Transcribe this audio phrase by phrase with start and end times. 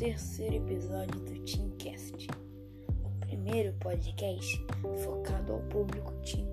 [0.00, 2.26] terceiro episódio do Teamcast,
[3.04, 4.66] o primeiro podcast
[5.04, 6.48] focado ao público Team.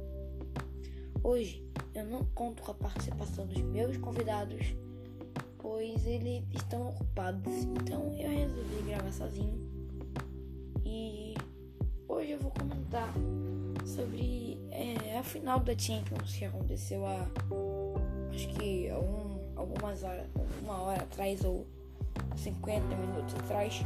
[1.23, 1.65] Hoje
[1.95, 4.75] eu não conto com a participação dos meus convidados,
[5.59, 9.57] pois eles estão ocupados, então eu resolvi gravar sozinho.
[10.83, 11.33] E
[12.09, 13.13] hoje eu vou comentar
[13.85, 17.25] sobre é, a final da Champions que aconteceu há
[18.29, 20.27] acho que algum, algumas horas,
[20.61, 21.65] uma hora atrás ou
[22.37, 23.85] 50 minutos atrás.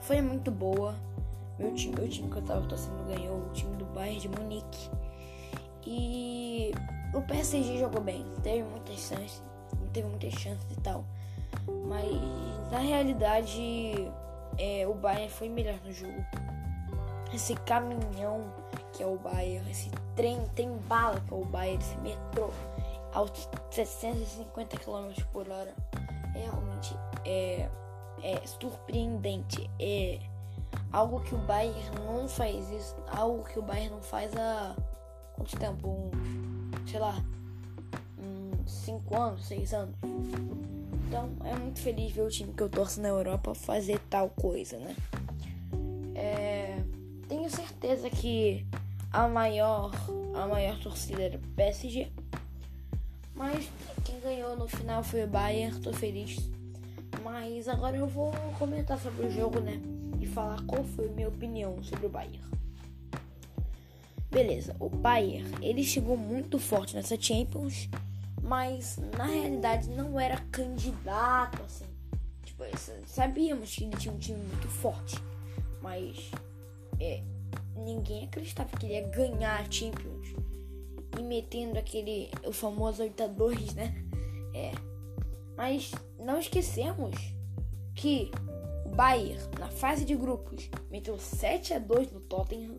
[0.00, 0.94] Foi muito boa.
[1.58, 4.90] Meu time, meu time que eu tava torcendo ganhou, o time do Bayern de Munique.
[5.86, 6.72] E
[7.14, 9.42] o PSG jogou bem, teve muitas chances,
[9.92, 11.04] teve muitas chances e tal.
[11.86, 12.10] Mas
[12.72, 14.10] na realidade
[14.58, 16.24] é, o Bayern foi melhor no jogo.
[17.32, 18.44] Esse caminhão
[18.92, 22.50] que é o Bayern, esse trem tem bala que é o Bayern, esse metrô
[23.12, 23.30] aos
[23.70, 25.74] 750 km por hora.
[26.34, 27.68] Realmente é,
[28.22, 29.70] é surpreendente.
[29.78, 30.20] É
[30.92, 32.96] algo que o Bayern não faz isso.
[33.08, 34.76] Algo que o Bayern não faz há
[35.34, 35.88] quanto tempo?
[35.88, 37.22] Um, sei lá,
[38.66, 39.96] 5 um, anos, 6 anos.
[41.06, 44.78] Então é muito feliz ver o time que eu torço na Europa fazer tal coisa,
[44.78, 44.96] né?
[46.14, 46.82] É,
[47.28, 48.66] tenho certeza que
[49.12, 49.92] a maior,
[50.34, 52.10] a maior torcida era o PSG.
[53.34, 53.68] Mas
[54.04, 56.38] quem ganhou no final foi o Bayern, tô feliz.
[57.24, 59.80] Mas agora eu vou comentar sobre o jogo, né?
[60.20, 62.44] E falar qual foi a minha opinião sobre o Bayern.
[64.30, 67.88] Beleza, o Bayern, ele chegou muito forte nessa Champions,
[68.42, 71.86] mas na realidade não era candidato assim.
[72.44, 72.64] Tipo,
[73.06, 75.16] sabíamos que ele tinha um time muito forte,
[75.80, 76.30] mas
[77.00, 77.22] é,
[77.76, 80.34] ninguém acreditava que ele ia ganhar a Champions
[81.18, 83.94] e metendo aquele o famoso 8 a 2, né?
[84.52, 84.72] É.
[85.56, 85.92] Mas
[86.24, 87.14] não esquecemos
[87.94, 88.30] que
[88.84, 92.76] o Bayern na fase de grupos meteu 7 a 2 no Tottenham.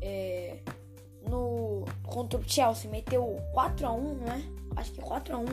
[0.00, 0.58] É,
[1.28, 4.42] no contra o Chelsea meteu 4 a 1, né?
[4.76, 5.44] Acho que 4 a 1.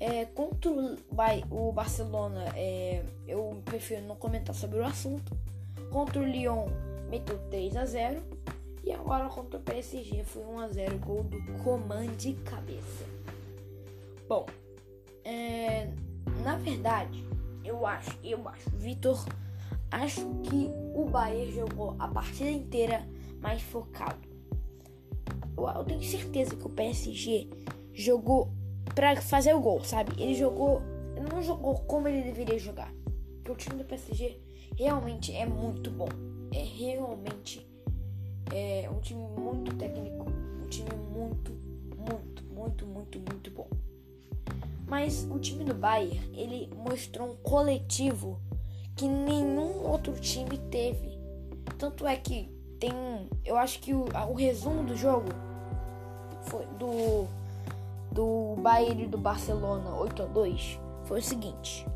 [0.00, 0.96] É, contra o,
[1.50, 5.36] o Barcelona, é, eu prefiro não comentar sobre o assunto.
[5.90, 6.68] Contra o Lyon
[7.10, 8.22] meteu 3 a 0
[8.84, 13.04] e agora contra o PSG foi 1x0 gol do Coman de cabeça.
[14.28, 14.46] Bom,
[15.28, 15.86] é,
[16.42, 17.22] na verdade,
[17.62, 19.22] eu acho, eu acho, Vitor,
[19.90, 23.06] acho que o Bayern jogou a partida inteira
[23.38, 24.26] mais focado.
[25.54, 27.46] Eu, eu tenho certeza que o PSG
[27.92, 28.50] jogou
[28.94, 30.12] para fazer o gol, sabe?
[30.16, 30.80] Ele jogou,
[31.30, 32.90] não jogou como ele deveria jogar.
[33.44, 34.40] Porque o time do PSG
[34.78, 36.08] realmente é muito bom.
[36.54, 37.68] É realmente
[38.50, 40.24] é um time muito técnico,
[40.64, 41.52] um time muito,
[41.98, 43.68] muito, muito, muito, muito bom.
[44.88, 48.40] Mas o time do Bayern, ele mostrou um coletivo
[48.96, 51.18] que nenhum outro time teve.
[51.76, 52.48] Tanto é que
[52.80, 52.92] tem,
[53.44, 55.28] eu acho que o, o resumo do jogo
[56.42, 57.26] foi do
[58.10, 61.86] do Bayern e do Barcelona 8 a 2 foi o seguinte.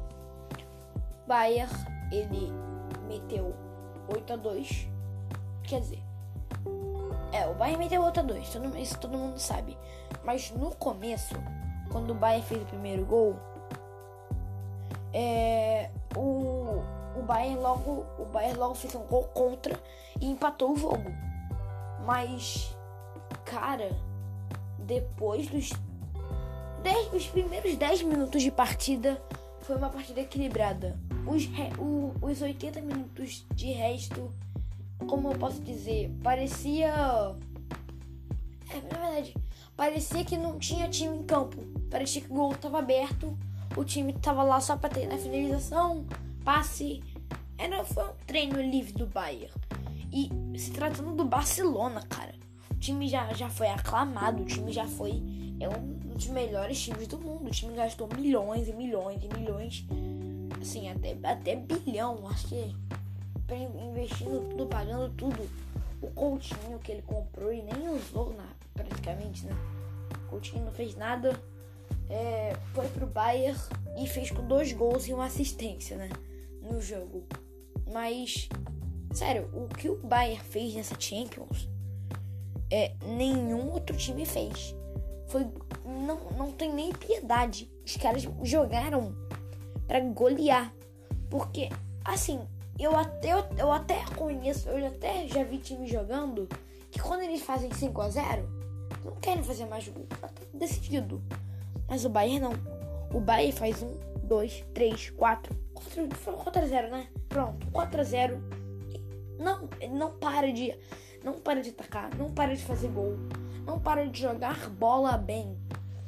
[1.26, 1.72] Bayern
[2.12, 2.53] ele
[3.09, 3.54] meteu
[4.09, 4.88] 8 a 2,
[5.64, 6.03] quer dizer,
[7.32, 9.76] é, o Bayern meteu outra dois, todo, isso todo mundo sabe.
[10.22, 11.34] Mas no começo,
[11.92, 13.38] quando o Bayern fez o primeiro gol,
[15.12, 16.82] é, o,
[17.16, 19.78] o Bayern logo o Bayern logo fez um gol contra
[20.20, 21.12] e empatou o jogo.
[22.04, 22.75] Mas,
[23.44, 23.91] cara,
[24.78, 25.70] depois dos
[26.82, 29.22] dez, os primeiros 10 minutos de partida,
[29.60, 30.98] foi uma partida equilibrada.
[31.26, 31.48] Os,
[31.78, 34.32] o, os 80 minutos de resto
[35.06, 36.92] como eu posso dizer, parecia.
[38.72, 39.34] É, na verdade,
[39.77, 41.59] parecia que não tinha time em campo.
[41.91, 43.37] Parecia que o gol estava aberto,
[43.77, 46.06] o time estava lá só para ter a finalização,
[46.43, 47.03] passe.
[47.59, 49.53] Era, foi um treino livre do Bayern.
[50.10, 52.34] E se tratando do Barcelona, cara,
[52.71, 55.22] o time já, já foi aclamado, o time já foi.
[55.60, 57.48] É um dos melhores times do mundo.
[57.48, 59.84] O time gastou milhões e milhões e milhões.
[60.60, 62.75] Assim, até, até bilhão, acho que
[63.92, 65.48] investindo tudo, pagando tudo.
[66.01, 69.57] O Coutinho que ele comprou e nem usou na, praticamente, né?
[70.28, 71.39] Coutinho não fez nada.
[72.09, 73.59] É, foi pro Bayern
[73.97, 76.09] e fez com dois gols e uma assistência, né?
[76.60, 77.24] No jogo.
[77.91, 78.48] Mas,
[79.13, 81.69] sério, o que o Bayern fez nessa Champions
[82.71, 84.75] é nenhum outro time fez.
[85.28, 85.47] Foi
[85.84, 87.71] não, não tem nem piedade.
[87.84, 89.15] Os caras jogaram
[89.86, 90.72] para golear.
[91.30, 91.68] Porque,
[92.04, 92.41] assim,
[92.78, 96.48] eu até, eu, eu até conheço, eu até já vi time jogando
[96.91, 98.61] que quando eles fazem 5 a 0
[99.04, 100.07] não querem fazer mais gol.
[100.21, 101.22] Tá decidido.
[101.89, 102.53] Mas o Bayern não.
[103.13, 103.91] O Bayern faz 1,
[104.25, 105.57] 2, 3, 4.
[105.75, 107.09] 4 a 0, né?
[107.28, 108.43] Pronto, 4 a 0.
[109.39, 110.75] Não, não para de
[111.25, 113.16] não para de atacar, não para de fazer gol,
[113.65, 115.57] não para de jogar bola bem,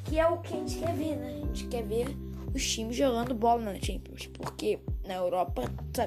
[0.04, 1.40] que é o que a gente quer ver, né?
[1.42, 2.16] A gente quer ver
[2.54, 5.62] os times jogando bola na Champions, porque na Europa,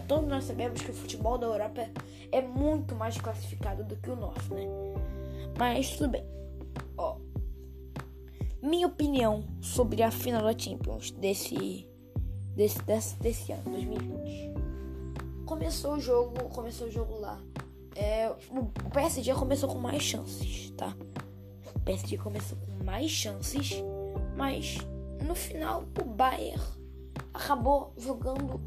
[0.08, 1.88] todos nós sabemos que o futebol da Europa
[2.32, 4.66] é muito mais classificado do que o nosso, né?
[5.58, 6.26] Mas tudo bem.
[8.68, 11.88] Minha opinião sobre a final da Champions desse
[12.54, 14.54] desse, desse, desse ano, 2020.
[15.46, 17.40] Começou o jogo, começou o jogo lá.
[17.96, 20.94] É, o PSG começou com mais chances, tá?
[21.74, 23.82] O PSG começou com mais chances,
[24.36, 24.78] mas
[25.26, 26.62] no final o Bayern
[27.34, 28.60] acabou jogando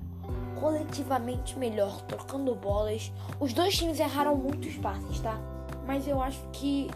[0.58, 3.12] coletivamente melhor, trocando bolas.
[3.38, 5.38] Os dois times erraram muitos passes, tá?
[5.86, 6.88] Mas eu acho que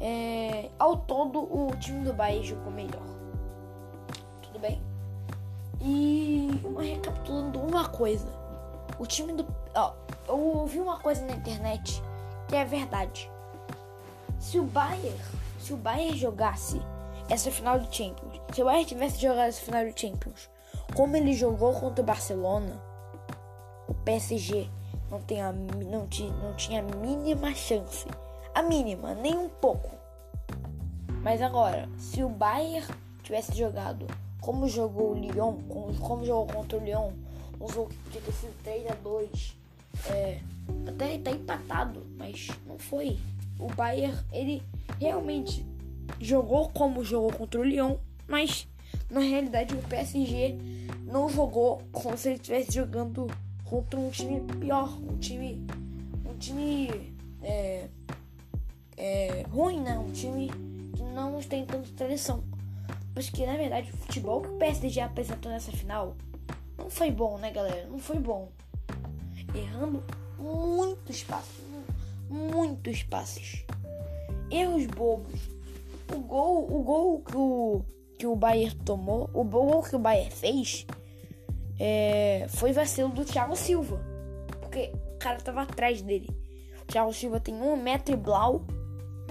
[0.00, 3.06] é, ao todo o time do Bayern jogou melhor.
[4.42, 4.80] Tudo bem?
[5.80, 8.28] E uma recapitulando uma coisa.
[8.98, 9.46] O time do.
[9.74, 9.94] Ó,
[10.28, 12.02] eu ouvi uma coisa na internet
[12.48, 13.30] que é verdade.
[14.38, 15.18] Se o Bayern,
[15.58, 16.80] se o Bayern jogasse
[17.28, 20.50] essa final do Champions, se o Bayern tivesse jogado essa final do Champions,
[20.94, 22.82] como ele jogou contra o Barcelona,
[23.86, 24.68] o PSG
[25.10, 26.08] não, tem a, não,
[26.42, 28.06] não tinha a mínima chance.
[28.54, 29.90] A mínima, nem um pouco.
[31.22, 32.86] Mas agora, se o Bayern
[33.22, 34.06] tivesse jogado
[34.40, 37.10] como jogou o Lyon, como, como jogou contra o Lyon,
[37.60, 39.56] um jogo que podia ter sido 3 a 2
[40.08, 40.40] é,
[40.88, 43.18] até tá empatado, mas não foi.
[43.58, 44.62] O Bayern, ele
[44.98, 45.66] realmente
[46.18, 48.66] jogou como jogou contra o Lyon, mas
[49.10, 50.56] na realidade o PSG
[51.04, 53.26] não jogou como se ele estivesse jogando
[53.64, 55.66] contra um time pior, um time,
[56.24, 57.88] um time é,
[59.00, 59.98] é, ruim, né?
[59.98, 60.48] Um time
[60.94, 62.44] que não tem tanta tradição.
[63.14, 66.14] Mas que na verdade o futebol que o PSG apresentou nessa final
[66.78, 67.86] não foi bom, né, galera?
[67.88, 68.50] Não foi bom.
[69.54, 70.04] Errando
[70.38, 71.64] muitos passes,
[72.28, 73.64] muitos passes.
[74.50, 75.40] Erros bobos.
[76.14, 77.84] O gol, o gol que o
[78.18, 80.86] que o Bayern tomou, o gol que o Bayern fez,
[81.78, 83.98] é, foi vacilo do Thiago Silva.
[84.60, 86.28] Porque o cara tava atrás dele.
[86.82, 88.62] O Thiago Silva tem um metro e blau.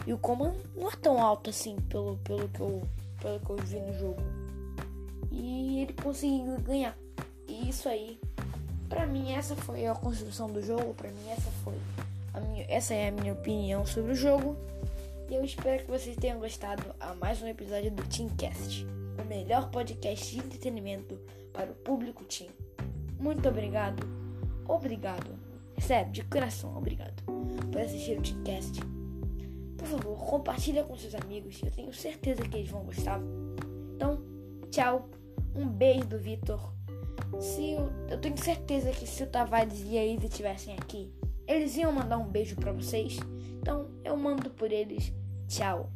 [0.06, 2.81] E o Coman não é tão alto assim, pelo, pelo, que eu,
[3.22, 4.22] pelo que eu vi no jogo.
[5.31, 6.98] E ele conseguiu ganhar.
[7.48, 8.19] E isso aí,
[8.88, 10.94] pra mim, essa foi a construção do jogo.
[10.94, 11.75] Pra mim, essa foi
[12.40, 14.56] minha, essa é a minha opinião sobre o jogo.
[15.30, 18.86] E eu espero que vocês tenham gostado a mais um episódio do Teamcast,
[19.22, 21.19] o melhor podcast de entretenimento
[21.54, 22.50] para o público Team.
[23.19, 24.07] Muito obrigado,
[24.68, 25.38] obrigado,
[25.80, 27.22] sério, de coração, obrigado
[27.72, 28.99] por assistir o Teamcast.
[29.80, 33.20] Por favor, compartilha com seus amigos, eu tenho certeza que eles vão gostar.
[33.96, 34.22] Então,
[34.70, 35.10] tchau,
[35.56, 36.74] um beijo do Vitor.
[37.40, 41.12] Se eu, eu tenho certeza que se o Tavares e a Isa estivessem aqui,
[41.48, 43.18] eles iam mandar um beijo para vocês.
[43.62, 45.12] Então eu mando por eles.
[45.48, 45.90] Tchau.